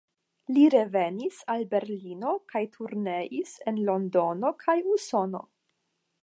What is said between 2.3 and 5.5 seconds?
kaj turneis en Londono kaj Usono.